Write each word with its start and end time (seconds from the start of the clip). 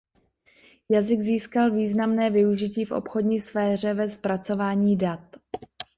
Jazyk 0.89 1.21
získal 1.21 1.71
významné 1.71 2.29
využití 2.29 2.85
v 2.85 2.91
obchodní 2.91 3.41
sféře 3.41 3.93
ve 3.93 4.09
zpracování 4.09 4.97
dat. 4.97 5.35